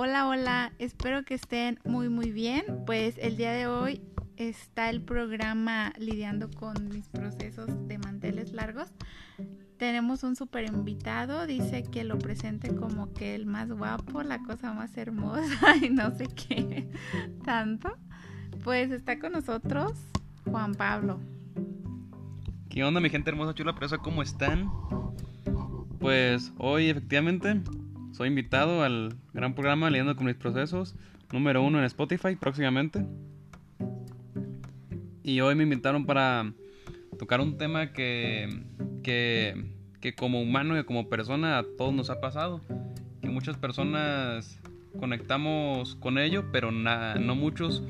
[0.00, 2.84] Hola, hola, espero que estén muy muy bien.
[2.86, 4.00] Pues el día de hoy
[4.36, 8.92] está el programa lidiando con mis procesos de manteles largos.
[9.76, 14.72] Tenemos un super invitado, dice que lo presente como que el más guapo, la cosa
[14.72, 16.88] más hermosa y no sé qué
[17.44, 17.90] tanto.
[18.62, 19.94] Pues está con nosotros
[20.48, 21.18] Juan Pablo.
[22.68, 23.98] ¿Qué onda mi gente hermosa, chula, presa?
[23.98, 24.70] ¿Cómo están?
[25.98, 27.60] Pues hoy efectivamente
[28.18, 30.96] soy invitado al gran programa Leyendo con mis procesos,
[31.30, 33.06] número uno en Spotify próximamente.
[35.22, 36.52] Y hoy me invitaron para
[37.16, 38.64] tocar un tema que,
[39.04, 42.60] que, que como humano y como persona a todos nos ha pasado.
[43.22, 44.58] Que muchas personas
[44.98, 47.84] conectamos con ello, pero no muchos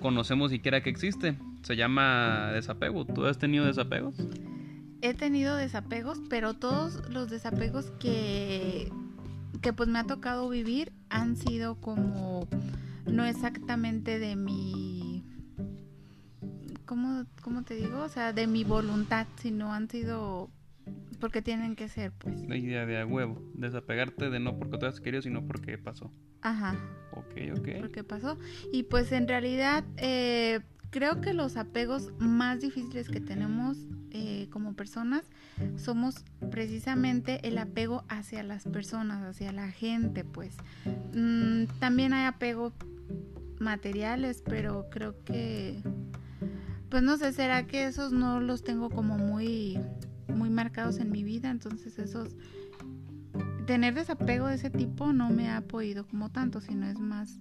[0.00, 1.36] conocemos siquiera que existe.
[1.60, 3.04] Se llama desapego.
[3.04, 4.14] ¿Tú has tenido desapegos?
[5.02, 8.90] He tenido desapegos, pero todos los desapegos que
[9.60, 12.48] que pues me ha tocado vivir han sido como
[13.06, 15.24] no exactamente de mi
[16.88, 18.00] ¿cómo, cómo te digo?
[18.02, 20.50] O sea, de mi voluntad, sino han sido
[21.20, 22.48] porque tienen que ser, pues.
[22.48, 26.10] La idea de a huevo, desapegarte de no porque tú has querido, sino porque pasó.
[26.40, 26.76] Ajá.
[27.12, 27.68] Ok, ok.
[27.80, 28.38] Porque pasó.
[28.72, 30.60] Y pues en realidad eh,
[30.90, 33.78] creo que los apegos más difíciles que tenemos
[34.10, 35.24] eh, como personas
[35.76, 40.56] somos precisamente el apego hacia las personas, hacia la gente, pues.
[41.14, 42.72] Mm, también hay apego
[43.58, 45.82] materiales, pero creo que,
[46.88, 49.80] pues no sé, será que esos no los tengo como muy,
[50.28, 52.34] muy marcados en mi vida, entonces esos
[53.66, 57.38] tener desapego de ese tipo no me ha podido como tanto, sino es más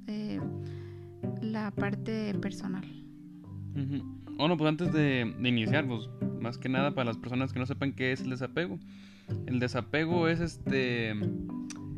[1.41, 3.06] la parte personal.
[4.37, 7.93] Bueno, pues antes de, iniciar, pues más que nada para las personas que no sepan
[7.93, 8.79] qué es el desapego.
[9.45, 11.11] El desapego es este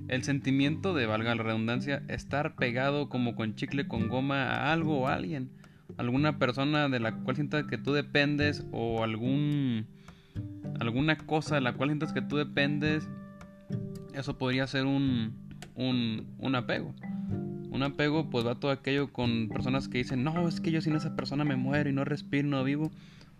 [0.08, 5.02] el sentimiento de, valga la redundancia, estar pegado como con chicle con goma a algo
[5.02, 5.52] o a alguien.
[5.98, 9.86] Alguna persona de la cual sientas que tú dependes o algún
[10.80, 13.08] alguna cosa de la cual sientas que tú dependes.
[14.14, 15.34] Eso podría ser un,
[15.76, 16.96] un, un apego.
[17.72, 20.96] Un apego pues va todo aquello con personas que dicen, no, es que yo sin
[20.96, 22.92] esa persona me muero y no respiro, no vivo.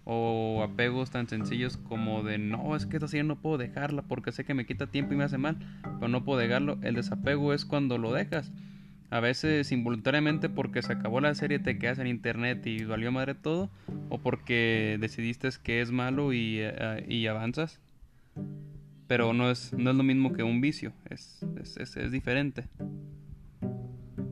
[0.06, 4.32] O apegos tan sencillos como de, no, es que esta serie no puedo dejarla porque
[4.32, 5.58] sé que me quita tiempo y me hace mal,
[6.00, 6.80] pero no puedo dejarlo.
[6.82, 8.52] El desapego es cuando lo dejas.
[9.12, 13.34] A veces involuntariamente porque se acabó la serie, te quedas en internet y valió madre
[13.34, 13.70] todo.
[14.10, 16.62] O porque decidiste que es malo y,
[17.08, 17.80] y avanzas.
[19.08, 22.66] Pero no es, no es lo mismo que un vicio, es, es, es, es diferente.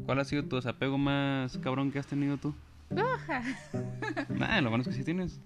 [0.07, 2.55] ¿Cuál ha sido tu desapego más cabrón que has tenido tú?
[4.29, 5.41] Nah, lo bueno es que sí tienes.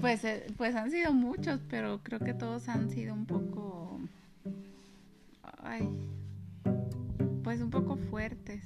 [0.00, 4.00] Pues, eh, pues han sido muchos, pero creo que todos han sido un poco.
[5.62, 5.86] Ay.
[7.44, 8.64] Pues un poco fuertes.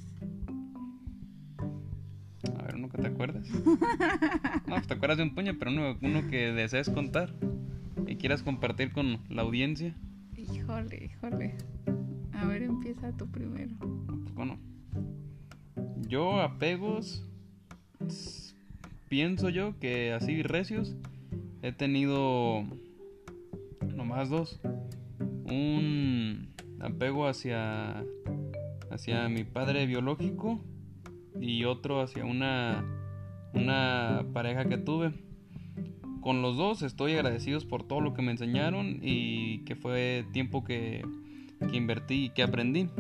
[2.57, 3.51] A ver, uno que te acuerdes.
[4.67, 7.35] no, pues te acuerdas de un puño, pero uno, uno que desees contar
[8.07, 9.93] y quieras compartir con la audiencia.
[10.37, 11.57] Híjole, híjole.
[12.33, 13.75] A ver, empieza tú primero.
[14.07, 14.72] Pues bueno.
[16.13, 17.25] Yo apegos,
[19.09, 20.95] pienso yo que así recios,
[21.63, 22.65] he tenido
[23.97, 24.61] nomás dos.
[25.47, 28.05] Un apego hacia,
[28.91, 30.61] hacia mi padre biológico
[31.41, 32.85] y otro hacia una,
[33.55, 35.15] una pareja que tuve.
[36.21, 40.63] Con los dos estoy agradecidos por todo lo que me enseñaron y que fue tiempo
[40.63, 41.07] que,
[41.71, 42.91] que invertí y que aprendí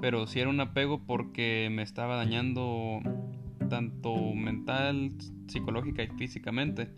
[0.00, 3.00] pero sí era un apego porque me estaba dañando
[3.68, 5.12] tanto mental,
[5.48, 6.88] psicológica y físicamente.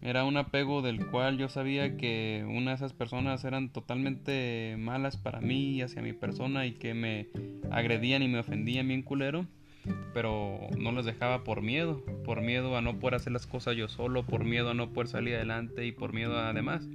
[0.00, 5.16] Era un apego del cual yo sabía que una de esas personas eran totalmente malas
[5.16, 7.28] para mí, hacia mi persona y que me
[7.70, 9.46] agredían y me ofendían bien culero,
[10.14, 13.88] pero no les dejaba por miedo, por miedo a no poder hacer las cosas yo
[13.88, 16.88] solo, por miedo a no poder salir adelante y por miedo a además.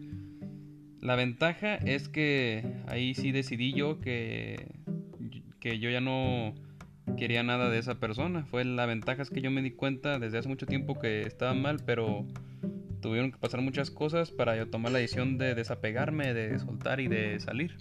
[1.02, 4.83] La ventaja es que ahí sí decidí yo que
[5.64, 6.54] que yo ya no
[7.16, 8.44] quería nada de esa persona.
[8.52, 11.54] Fue la ventaja es que yo me di cuenta desde hace mucho tiempo que estaba
[11.54, 12.28] mal, pero
[13.00, 17.08] tuvieron que pasar muchas cosas para yo tomar la decisión de desapegarme, de soltar y
[17.08, 17.78] de salir.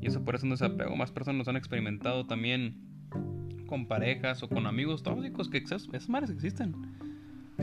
[0.00, 0.96] Y eso por eso no desapego.
[0.96, 2.74] Más personas han experimentado también
[3.68, 6.74] con parejas o con amigos tóxicos, que esos mares existen.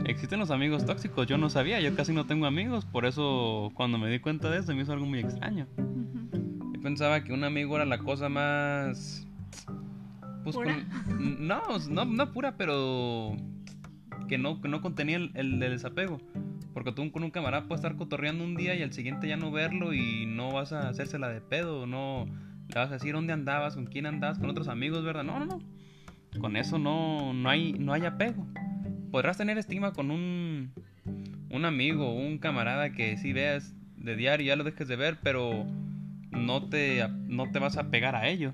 [0.06, 3.98] Existen los amigos tóxicos, yo no sabía, yo casi no tengo amigos, por eso cuando
[3.98, 5.66] me di cuenta de eso me hizo algo muy extraño
[6.82, 9.26] pensaba que un amigo era la cosa más...
[10.44, 10.84] Pues, ¿Pura?
[11.18, 13.36] no, no, no pura, pero...
[14.28, 16.20] que no, que no contenía el, el, desapego.
[16.74, 19.50] Porque tú con un camarada puedes estar cotorreando un día y al siguiente ya no
[19.50, 22.26] verlo y no vas a hacérsela de pedo, no
[22.68, 25.24] le vas a decir dónde andabas, con quién andabas, con otros amigos, ¿verdad?
[25.24, 25.60] No, no, no.
[26.40, 28.46] Con eso no, no, hay, no hay apego.
[29.10, 30.72] Podrás tener estima con un,
[31.50, 35.66] un amigo, un camarada que sí veas de diario, ya lo dejes de ver, pero
[36.32, 38.52] no te, no te vas a pegar a ello.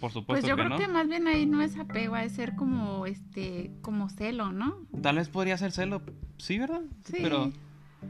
[0.00, 3.06] Por supuesto pues yo creo que más bien ahí no es apego, es ser como
[3.06, 4.86] este como celo, ¿no?
[5.02, 6.02] Tal vez podría ser celo,
[6.36, 6.82] sí, ¿verdad?
[7.04, 7.18] Sí.
[7.20, 7.50] Pero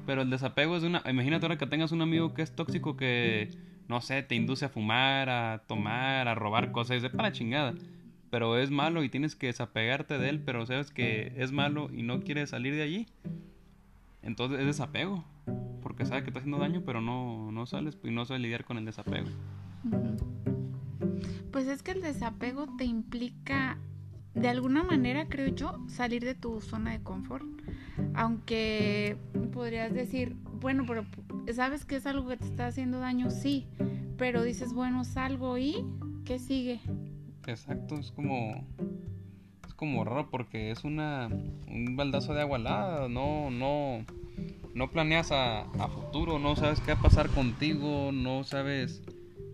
[0.05, 3.51] pero el desapego es una imagínate ahora que tengas un amigo que es tóxico que
[3.89, 7.75] no sé, te induce a fumar, a tomar, a robar cosas, es para chingada.
[8.31, 12.03] Pero es malo y tienes que desapegarte de él, pero sabes que es malo y
[12.03, 13.07] no quieres salir de allí.
[14.23, 15.25] Entonces es desapego,
[15.83, 18.79] porque sabe que está haciendo daño, pero no, no sales y no sabes lidiar con
[18.79, 19.29] el desapego.
[21.51, 23.79] Pues es que el desapego te implica,
[24.35, 27.47] de alguna manera, creo yo, salir de tu zona de confort.
[28.15, 29.17] Aunque
[29.53, 31.05] podrías decir, bueno, pero
[31.53, 33.67] sabes que es algo que te está haciendo daño, sí,
[34.17, 35.85] pero dices, bueno, salgo y
[36.25, 36.81] ¿qué sigue?
[37.47, 38.67] Exacto, es como
[39.79, 41.29] como raro porque es una
[41.69, 44.05] un baldazo de agua helada, no no
[44.75, 49.03] no planeas a, a futuro, no sabes qué va a pasar contigo, no sabes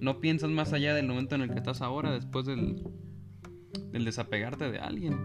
[0.01, 2.83] no piensas más allá del momento en el que estás ahora después del,
[3.93, 5.19] del desapegarte de alguien.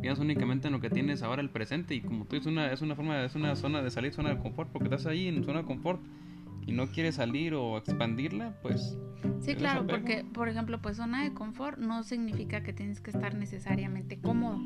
[0.00, 2.82] Piensas únicamente en lo que tienes ahora, el presente, y como tú dices, una, es
[2.82, 5.60] una forma, es una zona de salir, zona de confort, porque estás ahí en zona
[5.60, 6.00] de confort
[6.66, 8.96] y no quieres salir o expandirla, pues...
[9.40, 13.34] Sí, claro, porque, por ejemplo, pues zona de confort no significa que tienes que estar
[13.34, 14.60] necesariamente cómodo,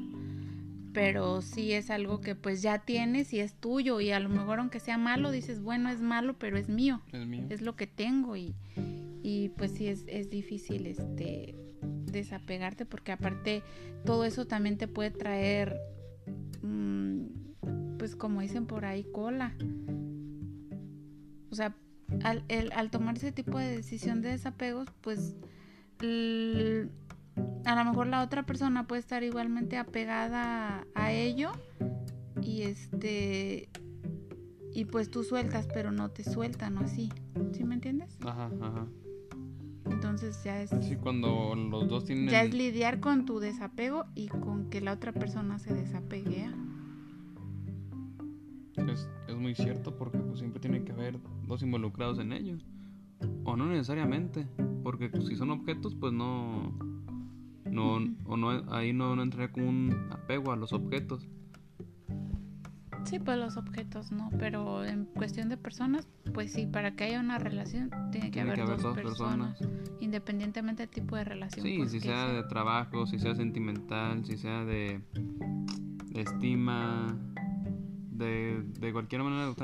[0.92, 4.58] pero sí es algo que pues ya tienes y es tuyo, y a lo mejor
[4.58, 7.46] aunque sea malo, dices, bueno, es malo, pero es mío, es, mío.
[7.48, 8.54] es lo que tengo, y,
[9.22, 11.54] y pues sí es, es difícil este
[12.16, 13.62] desapegarte porque aparte
[14.04, 15.76] todo eso también te puede traer
[16.62, 19.54] mm, pues como dicen por ahí cola.
[21.50, 21.74] O sea
[22.22, 22.44] al,
[22.74, 25.34] al tomar ese tipo de decisión de desapegos pues
[27.64, 31.52] a lo mejor la otra persona puede estar igualmente apegada a ello
[32.42, 33.68] y este
[34.72, 37.10] y pues tú sueltas pero no te sueltan o así
[37.52, 38.18] ¿sí me entiendes?
[38.22, 38.86] Ajá, ajá.
[39.90, 40.70] Entonces ya es...
[40.82, 42.28] Sí, cuando los dos tienen...
[42.28, 46.50] Ya es lidiar con tu desapego y con que la otra persona se desapegue.
[48.76, 52.56] Es, es muy cierto porque pues, siempre tiene que haber dos involucrados en ello.
[53.44, 54.46] O no necesariamente,
[54.82, 56.76] porque pues, si son objetos pues no...
[57.70, 61.28] No, o no, ahí no, no entraría como un apego a los objetos.
[63.06, 67.20] Sí, pues los objetos no, pero en cuestión de personas, pues sí, para que haya
[67.20, 69.58] una relación tiene que, haber, dos, personas,
[70.00, 71.64] independientemente del tipo de relación.
[71.64, 75.00] Sí, si sea, de trabajo, si sea sentimental, si sea de,
[76.14, 77.16] estima,
[78.18, 79.54] de, de cualquier manera,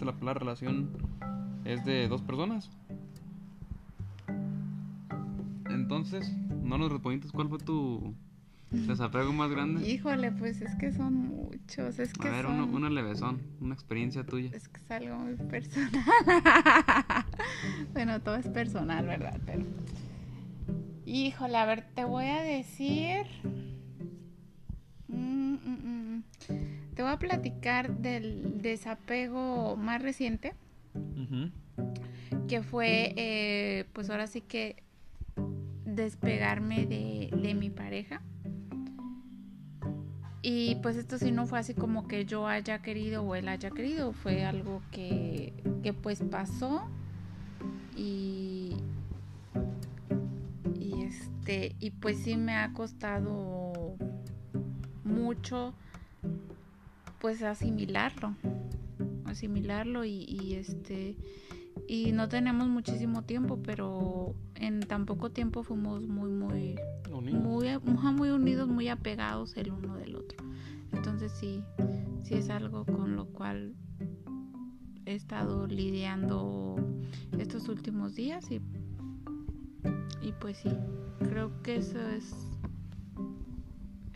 [0.00, 0.90] la palabra relación
[1.64, 2.70] es de dos personas.
[5.70, 6.30] Entonces,
[6.62, 8.14] no nos respondiste cuál fue tu
[8.72, 9.86] ¿Desapego más grande?
[9.86, 11.98] Híjole, pues es que son muchos.
[11.98, 14.50] Es que a ver, uno, una levesón, una experiencia tuya.
[14.54, 15.90] Es que es algo muy personal.
[17.92, 19.38] bueno, todo es personal, ¿verdad?
[19.44, 19.64] Pero.
[21.04, 23.26] Híjole, a ver, te voy a decir.
[25.08, 26.24] Mm, mm, mm,
[26.94, 30.54] te voy a platicar del desapego más reciente.
[32.48, 34.82] Que fue, eh, pues ahora sí que
[35.84, 38.20] despegarme de, de mi pareja.
[40.42, 43.70] Y pues esto sí no fue así como que yo haya querido o él haya
[43.70, 45.52] querido, fue algo que,
[45.84, 46.82] que pues pasó
[47.96, 48.74] y,
[50.74, 53.94] y este y pues sí me ha costado
[55.04, 55.74] mucho
[57.22, 58.34] pues asimilarlo,
[59.26, 61.16] asimilarlo y, y este
[61.86, 66.74] y no tenemos muchísimo tiempo, pero en tan poco tiempo fuimos muy muy
[67.12, 70.44] muy, muy unidos, muy apegados el uno del otro.
[70.92, 71.62] Entonces sí,
[72.24, 73.76] sí es algo con lo cual
[75.06, 76.74] he estado lidiando
[77.38, 78.60] estos últimos días y,
[80.20, 80.70] y pues sí,
[81.20, 82.34] creo que eso es,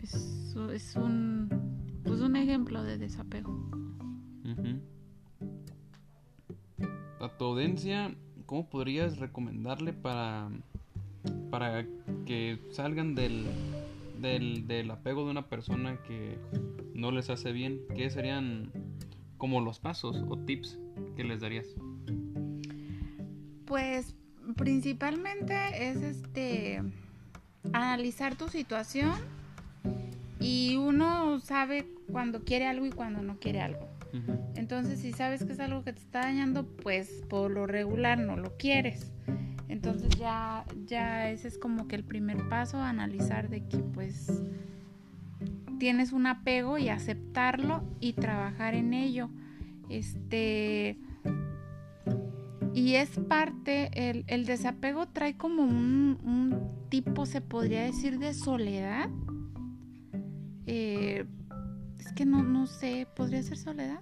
[0.03, 1.66] es, un,
[2.07, 3.69] pues un ejemplo de desapego.
[7.19, 10.49] A tu audiencia, ¿cómo podrías recomendarle para
[11.49, 11.85] para
[12.25, 13.45] que salgan del,
[14.19, 16.37] del, apego de una persona que
[16.93, 18.71] no les hace bien, ¿qué serían
[19.37, 20.79] como los pasos o tips
[21.15, 21.67] que les darías?
[23.65, 24.15] Pues
[24.55, 26.81] principalmente es este
[27.73, 29.13] analizar tu situación
[30.39, 33.87] Y uno sabe cuando quiere algo y cuando no quiere algo.
[34.55, 38.35] Entonces, si sabes que es algo que te está dañando, pues por lo regular no
[38.35, 39.11] lo quieres.
[39.67, 44.43] Entonces ya, ya ese es como que el primer paso, analizar de que pues
[45.77, 49.29] tienes un apego y aceptarlo y trabajar en ello.
[49.89, 50.97] Este
[52.77, 53.89] y es parte,
[54.27, 59.09] el, desapego trae como un, tipo, se podría decir, de soledad.
[60.67, 61.25] Eh,
[61.97, 63.99] es que no, no sé, ¿podría ser soledad?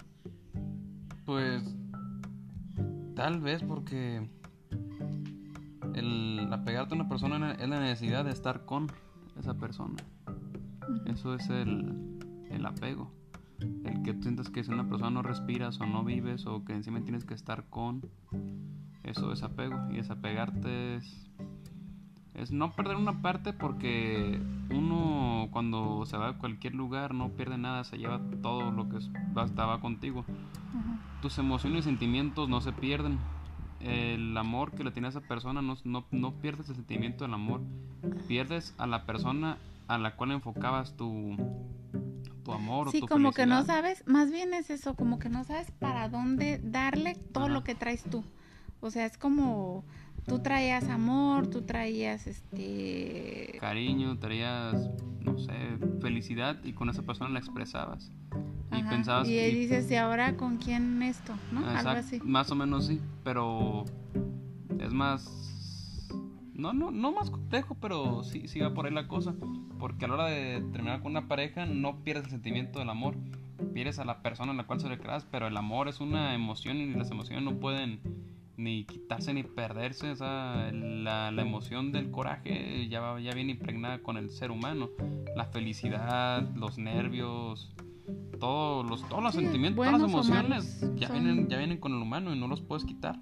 [1.25, 1.63] Pues
[3.15, 4.27] tal vez porque
[5.93, 8.87] el apegarte a una persona es la necesidad de estar con
[9.39, 9.95] esa persona.
[11.05, 12.19] Eso es el,
[12.49, 13.11] el apego.
[13.59, 16.73] El que tú sientas que si una persona no respiras o no vives o que
[16.73, 18.01] encima tienes que estar con,
[19.03, 19.77] eso es apego.
[19.91, 21.29] Y desapegarte es,
[22.33, 24.41] es no perder una parte porque
[24.75, 28.97] uno cuando se va a cualquier lugar no pierde nada, se lleva todo lo que
[29.43, 30.25] estaba contigo.
[31.21, 33.17] Tus emociones y sentimientos no se pierden.
[33.79, 37.33] El amor que le tiene a esa persona no, no, no pierdes el sentimiento del
[37.33, 37.61] amor,
[38.27, 41.37] pierdes a la persona a la cual enfocabas tu,
[42.43, 45.71] tu amor sí, como que no sabes, más bien es eso, como que no sabes
[45.71, 48.23] para dónde darle todo lo que traes tú.
[48.81, 49.83] O sea, es como
[50.25, 54.89] tú traías amor, tú traías este cariño, traías
[55.21, 55.53] no sé,
[56.01, 58.11] felicidad y con esa persona la expresabas.
[58.71, 61.65] Y pensabas y dices, "¿Y ahora con quién esto?", ¿no?
[61.65, 62.19] Algo así.
[62.23, 63.85] Más o menos sí, pero
[64.79, 65.45] es más
[66.55, 69.35] no, no, no más complejo, pero sí, sí va por ahí la cosa.
[69.77, 73.15] Porque a la hora de terminar con una pareja no pierdes el sentimiento del amor.
[73.73, 76.33] Pierdes a la persona en la cual se le creas, pero el amor es una
[76.33, 77.99] emoción y las emociones no pueden
[78.57, 80.11] ni quitarse ni perderse.
[80.11, 84.89] O sea, la, la, emoción del coraje ya, ya viene impregnada con el ser humano.
[85.35, 87.73] La felicidad, los nervios,
[88.39, 92.33] todos los, todos los sentimientos, todas las emociones ya, vienen, ya vienen con el humano
[92.33, 93.19] y no los puedes quitar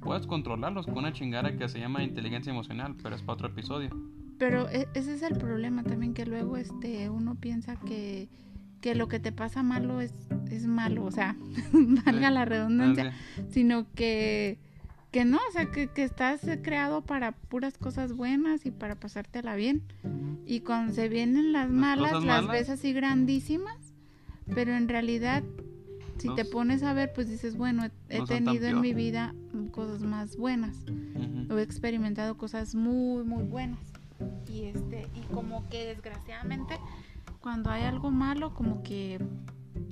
[0.00, 3.90] puedes controlarlos con una chingada que se llama inteligencia emocional, pero es para otro episodio.
[4.38, 8.28] Pero e, ese es el problema también, que luego este uno piensa que,
[8.80, 10.12] que lo que te pasa malo es,
[10.50, 11.36] es malo, o sea,
[11.72, 13.12] valga la redundancia,
[13.50, 14.58] sino que,
[15.10, 19.54] que no, o sea, que, que, estás creado para puras cosas buenas y para pasártela
[19.54, 19.82] bien.
[20.46, 22.48] Y cuando se vienen las, malas, las malas?
[22.48, 23.94] ves así grandísimas,
[24.54, 25.42] pero en realidad
[26.20, 29.34] si te pones a ver, pues dices, bueno, he, tenido en mi vida
[29.72, 30.84] cosas más buenas.
[31.50, 33.80] He experimentado cosas muy, muy buenas.
[34.46, 36.74] Y este, y como que desgraciadamente,
[37.40, 39.18] cuando hay algo malo, como que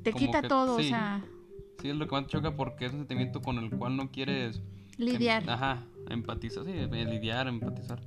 [0.03, 1.25] te quita todo, o sea.
[1.81, 4.11] Sí, es lo que más te choca porque es un sentimiento con el cual no
[4.11, 4.63] quieres
[4.97, 5.43] lidiar.
[5.43, 8.01] Em, ajá, empatizar, sí, lidiar, empatizar.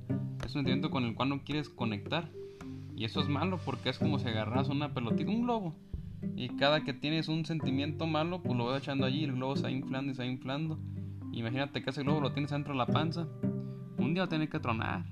[0.44, 2.30] Es un sentimiento con el cual no quieres conectar.
[2.96, 5.74] Y eso es malo porque es como si agarras una pelotita, un globo
[6.36, 9.56] y cada que tienes un sentimiento malo, pues lo vas echando allí y el globo
[9.56, 10.78] se va inflando y se va inflando.
[11.32, 13.26] Imagínate que ese globo lo tienes dentro de la panza.
[13.98, 15.04] Un día va a tener que tronar.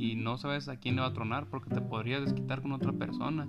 [0.00, 2.90] Y no sabes a quién le va a tronar porque te podrías desquitar con otra
[2.90, 3.46] persona.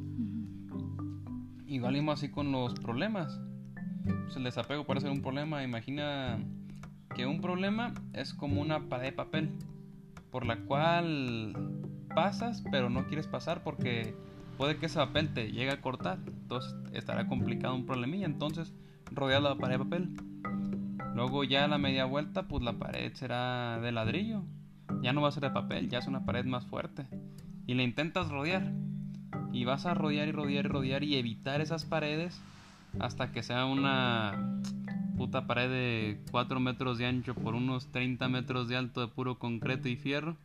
[1.65, 3.39] Igual mismo así con los problemas.
[4.03, 5.63] Pues el desapego puede ser un problema.
[5.63, 6.39] Imagina
[7.15, 9.49] que un problema es como una pared de papel
[10.29, 11.53] por la cual
[12.13, 14.13] pasas pero no quieres pasar porque
[14.57, 18.73] puede que ese papel te llegue a cortar, entonces estará complicado un problemilla, entonces
[19.09, 20.15] rodear la pared de papel.
[21.15, 24.43] Luego ya a la media vuelta, pues la pared será de ladrillo,
[25.01, 27.07] ya no va a ser de papel, ya es una pared más fuerte.
[27.67, 28.71] Y le intentas rodear,
[29.51, 32.41] y vas a rodear y rodear y rodear y evitar esas paredes
[32.99, 34.61] hasta que sea una
[35.17, 39.37] puta pared de 4 metros de ancho por unos 30 metros de alto de puro
[39.37, 40.37] concreto y fierro,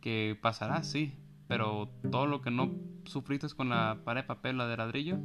[0.00, 1.14] que pasará, sí,
[1.48, 2.70] pero todo lo que no
[3.04, 5.18] sufriste con la pared de papel, la de ladrillo,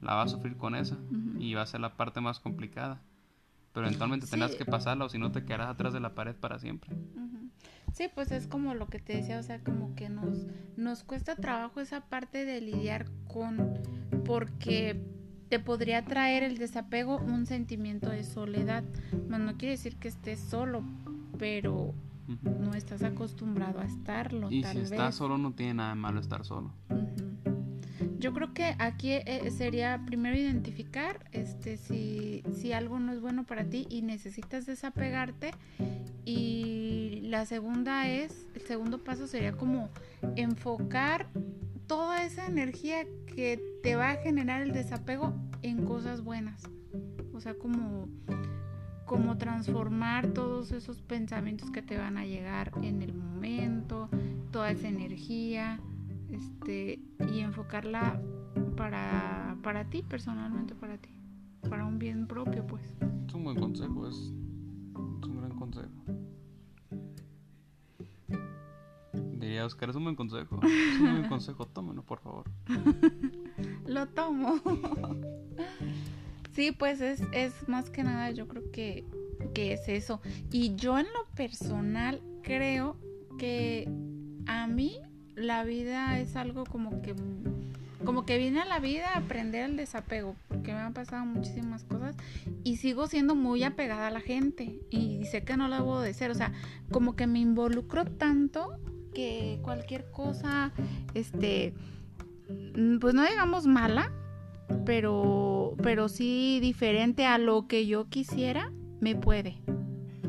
[0.00, 0.96] la vas a sufrir con esa
[1.38, 3.00] y va a ser la parte más complicada.
[3.72, 6.58] Pero eventualmente tendrás que pasarla o si no te quedarás atrás de la pared para
[6.58, 6.94] siempre.
[7.94, 10.46] Sí, pues es como lo que te decía, o sea, como que nos,
[10.76, 13.78] nos cuesta trabajo esa parte de lidiar con,
[14.24, 15.00] porque
[15.48, 18.82] te podría traer el desapego un sentimiento de soledad.
[19.28, 20.82] no quiere decir que estés solo,
[21.38, 21.94] pero
[22.42, 24.50] no estás acostumbrado a estarlo.
[24.50, 26.72] Y si estás solo no tiene nada de malo estar solo.
[28.24, 33.44] Yo creo que aquí eh, sería primero identificar este si, si algo no es bueno
[33.44, 35.50] para ti y necesitas desapegarte
[36.24, 39.90] y la segunda es, el segundo paso sería como
[40.36, 41.26] enfocar
[41.86, 46.62] toda esa energía que te va a generar el desapego en cosas buenas.
[47.34, 48.08] O sea, como
[49.04, 54.08] como transformar todos esos pensamientos que te van a llegar en el momento,
[54.50, 55.78] toda esa energía,
[56.34, 57.00] este,
[57.32, 58.20] y enfocarla
[58.76, 61.10] para, para ti, personalmente para ti.
[61.68, 62.82] Para un bien propio, pues.
[63.26, 65.88] Es un buen consejo, es, es un gran consejo.
[69.38, 70.60] Diría Oscar, es un buen consejo.
[70.62, 72.50] Es un buen consejo, tómalo, por favor.
[73.86, 74.60] Lo tomo.
[76.52, 79.04] sí, pues es, es más que nada, yo creo que,
[79.54, 80.20] que es eso.
[80.50, 82.96] Y yo en lo personal creo
[83.38, 83.88] que
[84.46, 84.98] a mí
[85.36, 87.14] la vida es algo como que
[88.04, 91.84] como que viene a la vida a aprender el desapego, porque me han pasado muchísimas
[91.84, 92.14] cosas
[92.62, 96.12] y sigo siendo muy apegada a la gente y sé que no lo debo de
[96.12, 96.52] ser, o sea,
[96.90, 98.78] como que me involucro tanto
[99.14, 100.72] que cualquier cosa,
[101.14, 101.72] este,
[103.00, 104.12] pues no digamos mala,
[104.84, 109.56] pero, pero sí diferente a lo que yo quisiera, me puede,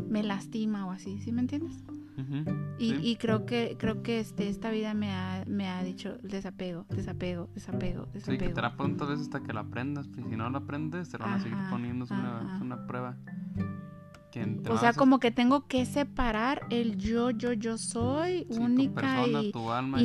[0.08, 1.84] me lastima o así, ¿sí me entiendes?
[2.78, 6.86] Y, y, creo que creo que este esta vida me ha, me ha dicho desapego,
[6.90, 8.40] desapego, desapego, desapego.
[8.40, 11.18] Sí, que te la pronto veces hasta que la aprendas, si no la aprendes te
[11.18, 13.18] van a seguir poniendo, es una, una, prueba.
[14.70, 19.52] o sea, como que tengo que separar el yo, yo, yo soy, única y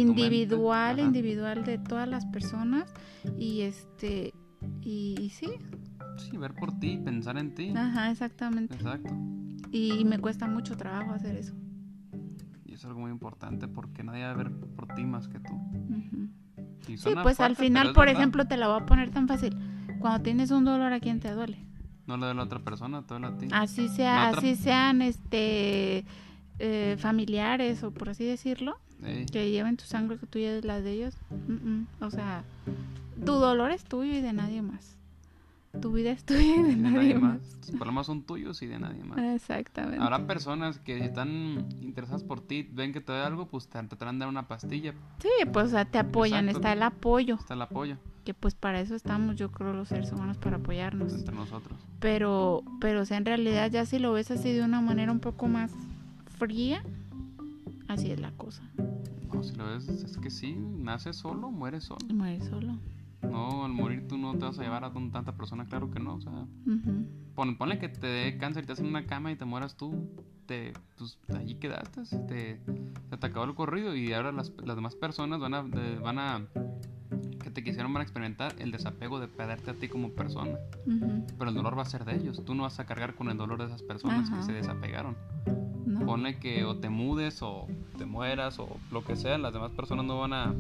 [0.01, 2.93] individual, individual de todas las personas
[3.39, 4.35] y este
[4.83, 5.49] y, y sí.
[6.19, 7.73] Sí, ver por ti, pensar en ti.
[7.75, 8.75] Ajá, exactamente.
[8.75, 9.15] Exacto.
[9.71, 11.55] Y me cuesta mucho trabajo hacer eso
[12.81, 15.53] es algo muy importante porque nadie va a ver por ti más que tú.
[16.87, 19.55] sí, pues al final, por ejemplo, te la voy a poner tan fácil.
[19.99, 21.59] Cuando tienes un dolor, ¿a quién te duele?
[22.07, 23.49] No le duele a la otra persona, te duele a ti.
[23.53, 26.07] Así, sea, así sean este
[26.59, 28.79] eh, familiares o por así decirlo,
[29.31, 31.19] que lleven tu sangre que tú lleves la de ellos.
[32.01, 32.45] O sea,
[33.27, 35.00] tu dolor es tuyo y de nadie más
[35.79, 37.39] tu vida es tuya y de, nadie, más.
[37.61, 39.19] Los problemas son tuyos y de nadie más.
[39.19, 40.03] Exactamente.
[40.03, 44.19] Habrá personas que están interesadas por ti, ven que te da algo, pues te tratarán
[44.19, 44.95] de dar una pastilla.
[45.21, 47.37] Sí, pues o sea, te apoyan, está el apoyo.
[47.37, 47.97] Está el apoyo.
[48.25, 51.15] Que pues para eso estamos, yo creo, los seres humanos, para apoyarnos.
[51.15, 51.79] Entre nosotros.
[52.01, 55.21] Pero, pero o sea, en realidad ya si lo ves así de una manera un
[55.21, 55.71] poco más
[56.39, 56.83] fría,
[57.87, 58.63] así es la cosa.
[59.33, 62.05] No, si lo ves, es que sí, nace solo, muere solo.
[62.13, 62.77] Muere solo.
[63.23, 66.15] No, al morir tú no te vas a llevar a tanta persona, claro que no.
[66.15, 66.47] O sea,
[67.35, 70.09] ponle que te dé cáncer y te hacen una cama y te mueras tú,
[70.47, 72.61] te, pues allí quedaste, te,
[73.17, 76.47] te acabó el corrido y ahora las, las demás personas van a, van a,
[77.43, 80.59] que te quisieron van a experimentar el desapego de perderte a ti como persona.
[81.39, 83.37] Pero el dolor va a ser de ellos, tú no vas a cargar con el
[83.37, 85.17] dolor de esas personas que se desapegaron.
[86.05, 87.67] Ponle que o te mudes o
[87.99, 90.55] te mueras o lo que sea, las demás personas no van a,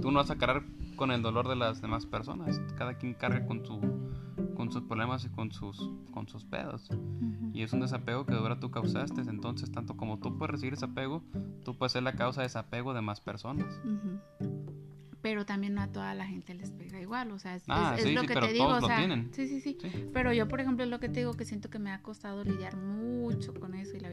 [0.00, 0.62] tú no vas a cargar
[0.96, 2.60] con el dolor de las demás personas.
[2.76, 3.80] Cada quien carga con su
[4.54, 6.88] con sus problemas y con sus con sus pedos.
[7.52, 10.86] Y es un desapego que ahora tú causaste, entonces tanto como tú puedes recibir ese
[10.86, 11.22] apego,
[11.64, 13.80] tú puedes ser la causa de desapego de más personas.
[15.22, 18.22] Pero también no a toda la gente les pega igual, o sea, es, ah, lo
[18.24, 18.98] que te digo, o sea,
[19.32, 19.78] sí, sí, sí,
[20.12, 22.44] pero yo, por ejemplo, es lo que te digo, que siento que me ha costado
[22.44, 24.10] lidiar mucho con eso y la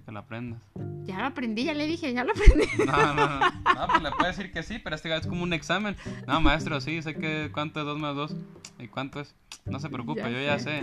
[0.00, 0.62] que lo aprendas.
[1.04, 2.66] Ya lo aprendí, ya le dije, ya lo aprendí.
[2.86, 3.40] No, no, no,
[3.74, 5.96] no, pues le puedes decir que sí, pero este es como un examen.
[6.26, 8.36] No, maestro, sí, sé que cuánto es 2 más 2
[8.78, 9.34] y cuánto es,
[9.66, 10.80] no se preocupe, yo ya sé.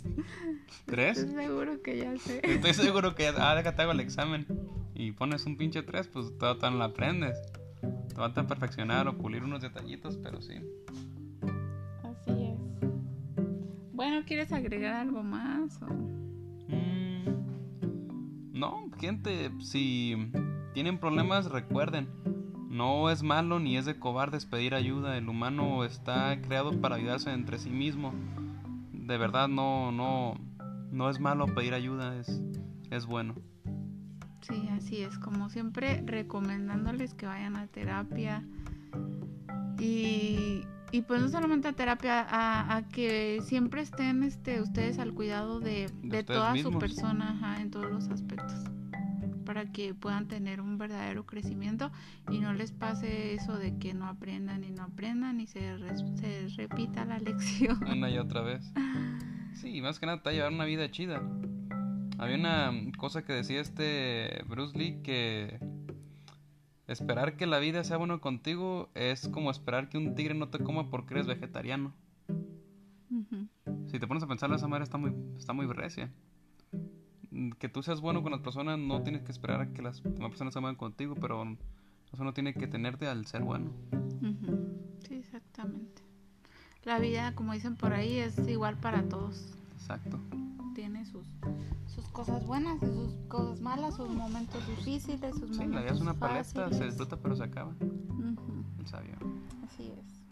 [0.86, 1.18] ¿Tres?
[1.18, 2.40] Estoy seguro que ya sé.
[2.42, 4.46] Estoy seguro que ahora que te hago el examen
[4.94, 7.36] y pones un pinche 3, pues todo, todo lo aprendes.
[7.80, 10.54] Te van a perfeccionar o pulir unos detallitos, pero sí.
[12.02, 12.58] Así es.
[13.92, 15.80] Bueno, ¿quieres agregar algo más?
[15.82, 16.15] O?
[18.56, 20.32] No, gente, si
[20.72, 22.08] tienen problemas, recuerden.
[22.68, 25.16] No es malo ni es de cobardes pedir ayuda.
[25.16, 28.12] El humano está creado para ayudarse entre sí mismo.
[28.92, 30.34] De verdad no, no,
[30.90, 32.42] no es malo pedir ayuda, es,
[32.90, 33.34] es bueno.
[34.40, 38.44] Sí, así es, como siempre recomendándoles que vayan a terapia
[39.78, 45.58] y, y pues no solamente a terapia, a, que siempre estén este, ustedes al cuidado
[45.60, 48.45] de, de, toda su persona en todos los aspectos
[49.56, 51.90] para que puedan tener un verdadero crecimiento
[52.30, 55.78] y no les pase eso de que no aprendan y no aprendan y se,
[56.18, 57.82] se repita la lección.
[57.90, 58.70] Una y otra vez.
[59.54, 61.22] Sí, más que nada te llevar una vida chida.
[62.18, 65.58] Había una cosa que decía este Bruce Lee que
[66.86, 70.58] esperar que la vida sea bueno contigo es como esperar que un tigre no te
[70.58, 71.94] coma porque eres vegetariano.
[73.86, 76.12] Si te pones a pensar, esa madre está muy, está muy recia.
[77.58, 80.30] Que tú seas bueno con las personas no tienes que esperar a que las demás
[80.30, 81.44] personas sean buenas contigo, pero
[82.12, 83.70] eso no tiene que tenerte al ser bueno.
[85.06, 86.02] Sí, exactamente.
[86.84, 89.54] La vida, como dicen por ahí, es igual para todos.
[89.74, 90.18] Exacto.
[90.74, 91.26] Tiene sus
[91.86, 95.92] sus cosas buenas y sus cosas malas, sus momentos difíciles, sus sí, momentos la vida
[95.92, 97.72] es una paleta, se disfruta pero se acaba.
[98.84, 99.16] sabio.
[99.64, 100.22] Así es.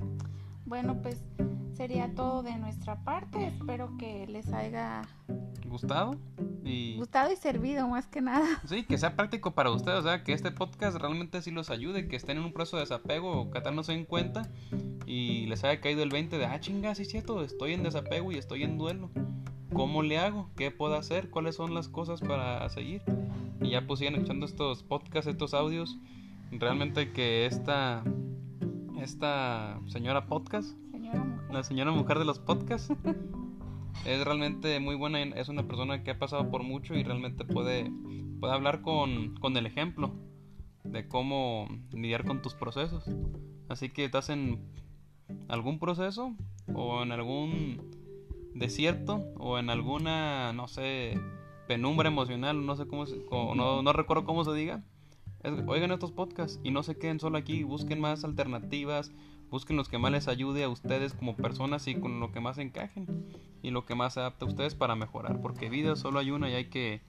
[0.66, 1.24] Bueno, pues
[1.74, 3.46] sería todo de nuestra parte.
[3.48, 5.02] Espero que les haya
[5.66, 6.16] ¿Gustado?
[6.64, 6.96] Y...
[6.96, 8.46] gustado y servido más que nada.
[8.66, 12.08] Sí, que sea práctico para ustedes, o sea, que este podcast realmente sí los ayude,
[12.08, 14.48] que estén en un proceso de desapego o que tal no se den cuenta
[15.06, 18.32] y les haya caído el 20 de, ah, chinga, sí es cierto, estoy en desapego
[18.32, 19.10] y estoy en duelo.
[19.72, 20.50] ¿Cómo le hago?
[20.56, 21.30] ¿Qué puedo hacer?
[21.30, 23.02] ¿Cuáles son las cosas para seguir?
[23.60, 25.98] Y ya pues sigan escuchando estos podcasts, estos audios.
[26.52, 28.04] Realmente que esta,
[29.00, 32.92] esta señora podcast, Señora la señora mujer de los podcasts,
[34.04, 35.22] es realmente muy buena.
[35.22, 37.90] Es una persona que ha pasado por mucho y realmente puede,
[38.40, 40.14] puede hablar con, con el ejemplo
[40.84, 43.04] de cómo lidiar con tus procesos.
[43.68, 44.60] Así que estás en
[45.48, 46.34] algún proceso
[46.74, 47.90] o en algún
[48.54, 51.18] desierto o en alguna, no sé,
[51.66, 54.82] penumbra emocional, no sé cómo, se- no, no recuerdo cómo se diga.
[55.66, 59.12] Oigan estos podcasts y no se queden solo aquí, busquen más alternativas,
[59.50, 62.58] busquen los que más les ayude a ustedes como personas y con lo que más
[62.58, 63.06] encajen
[63.62, 66.50] y lo que más se adapte a ustedes para mejorar, porque vida solo hay una
[66.50, 67.00] y hay que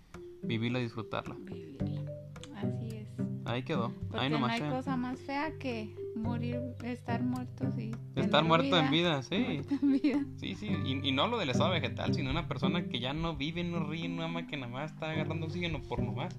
[0.43, 1.35] vivirla y disfrutarla.
[1.35, 2.11] Vivirla.
[2.55, 3.07] Así es.
[3.45, 4.53] Ahí quedó, Porque ahí no nomás.
[4.53, 4.69] hay che.
[4.69, 7.91] cosa más fea que morir, estar muertos y...
[8.15, 9.37] Estar muerto en vida, sí.
[9.37, 10.25] Muerto en vida.
[10.37, 13.35] Sí, sí, y, y no lo del estado vegetal, sino una persona que ya no
[13.35, 16.35] vive, no ríe, no ama, que nada más está agarrando oxígeno por nomás.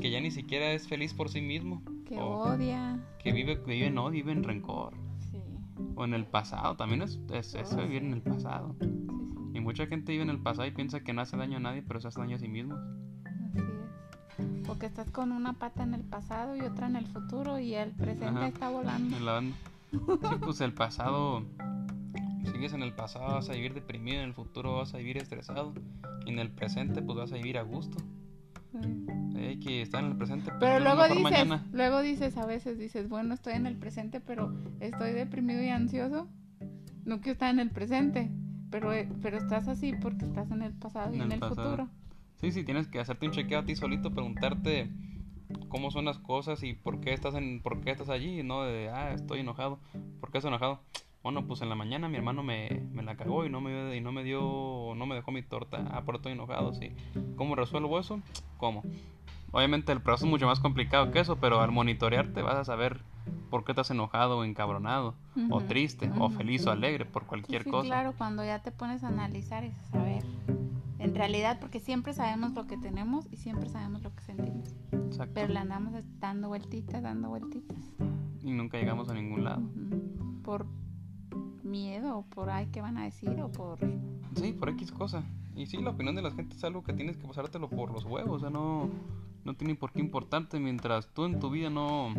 [0.00, 1.82] Que ya ni siquiera es feliz por sí mismo.
[2.06, 2.98] Que o odia.
[3.22, 4.94] que vive, que vive odio, vive en rencor.
[5.96, 8.74] O en el pasado, también es, es eso, Oh, vivir en el pasado.
[8.80, 9.06] Sí, sí.
[9.54, 11.82] Y mucha gente vive en el pasado y piensa que no hace daño a nadie,
[11.82, 12.74] pero se hace daño a sí mismo.
[12.74, 14.68] Así es.
[14.68, 17.74] O que estás con una pata en el pasado y otra en el futuro y
[17.74, 18.46] el presente Ajá.
[18.46, 19.16] está volando.
[19.90, 21.42] Sí, pues el pasado,
[22.44, 25.74] sigues en el pasado, vas a vivir deprimido, en el futuro vas a vivir estresado.
[26.24, 27.98] Y en el presente, pues vas a vivir a gusto.
[28.80, 29.06] Sí.
[29.48, 30.52] Hay que estar en el presente.
[30.60, 31.66] Pero en un luego dices, mañana.
[31.72, 36.28] luego dices a veces, dices, bueno, estoy en el presente, pero estoy deprimido y ansioso.
[37.04, 38.30] No quiero estar en el presente,
[38.70, 41.70] pero, eh, pero estás así porque estás en el pasado y En en el pasado.
[41.70, 41.88] futuro.
[42.36, 44.90] Sí, sí, tienes que hacerte un chequeo a ti solito, preguntarte
[45.68, 48.88] cómo son las cosas y por qué estás en, por qué estás allí, no de,
[48.90, 49.78] ah, estoy enojado.
[50.20, 50.80] ¿Por qué estás enojado?
[51.22, 54.00] Bueno, pues en la mañana mi hermano me, me la cagó y no me, y
[54.00, 55.86] no me dio, no me dejó mi torta.
[55.90, 56.92] Ah, por eso estoy enojado, sí.
[57.36, 58.22] ¿Cómo resuelvo eso?
[58.56, 58.82] ¿Cómo?
[59.52, 63.02] Obviamente el proceso es mucho más complicado que eso, pero al monitorearte vas a saber
[63.50, 65.14] por qué estás enojado o encabronado,
[65.50, 67.86] o triste, o feliz o alegre por cualquier sí, cosa.
[67.86, 70.22] claro, cuando ya te pones a analizar y a ver,
[70.98, 75.32] en realidad, porque siempre sabemos lo que tenemos y siempre sabemos lo que sentimos, Exacto.
[75.34, 77.78] pero le andamos dando vueltitas, dando vueltitas.
[78.42, 79.62] Y nunca llegamos a ningún lado.
[80.44, 80.66] Por
[81.64, 83.30] miedo, o por ay, ¿qué van a decir?
[83.40, 83.78] O por...
[84.34, 85.24] Sí, por X cosa.
[85.56, 88.04] Y sí, la opinión de la gente es algo que tienes que pasártelo por los
[88.04, 88.36] huevos.
[88.36, 88.88] O sea, no,
[89.44, 90.58] no tiene por qué importarte.
[90.60, 92.14] Mientras tú en tu vida no,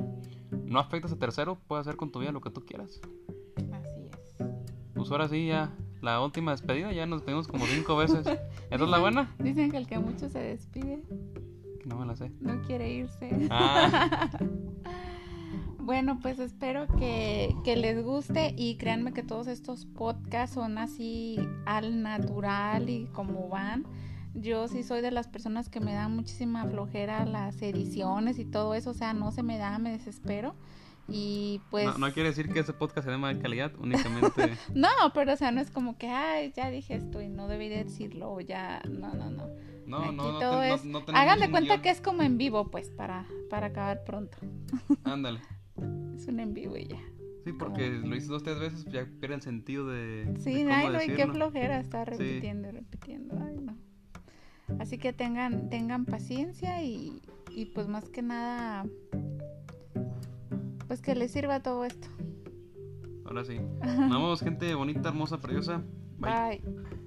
[0.66, 3.00] no afectas a tercero, puedes hacer con tu vida lo que tú quieras.
[3.74, 4.48] Así es.
[4.96, 6.92] Pues ahora sí, ya la última despedida.
[6.92, 8.26] Ya nos despedimos como cinco veces.
[8.72, 9.34] ¿Esa es la buena?
[9.40, 11.04] Dicen que el que mucho se despide
[11.86, 12.32] No me la sé.
[12.40, 13.48] no quiere irse.
[13.50, 14.30] Ah,
[15.84, 21.40] Bueno, pues espero que, que les guste y créanme que todos estos podcasts son así
[21.66, 23.86] al natural y como van.
[24.34, 28.74] Yo sí soy de las personas que me dan muchísima flojera las ediciones y todo
[28.76, 30.56] eso, o sea, no se me da, me desespero.
[31.10, 31.86] Y pues...
[31.86, 34.54] no, no quiere decir que ese podcast sea de mala calidad, únicamente.
[34.76, 37.68] No, pero o sea, no es como que, ay, ya dije esto y no debí
[37.68, 39.48] de decirlo, o ya, no, no, no.
[39.86, 41.82] No, Aquí no, no, todo es- no tenemos Hagan de un cuenta guion.
[41.82, 44.38] que es como en vivo, pues, para, para acabar pronto.
[45.04, 45.42] Ándale.
[46.16, 47.00] Es un en vivo y ya.
[47.44, 50.26] Sí, porque lo hice dos, tres veces, ya pierde el sentido de.
[50.26, 52.24] de Sí, cómo ay, no, y qué flojera estar Sí.
[52.24, 53.36] repitiendo y repitiendo.
[53.44, 53.76] Ay, no.
[54.80, 58.86] Así que tengan, tengan paciencia y, y pues más que nada,
[60.88, 62.08] pues que les sirva todo esto.
[63.26, 63.60] Ahora sí.
[63.82, 65.82] Nos vemos, gente bonita, hermosa, preciosa.
[66.18, 66.62] Bye.
[66.64, 67.01] Bye.